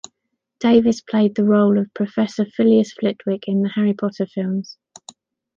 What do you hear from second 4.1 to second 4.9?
films.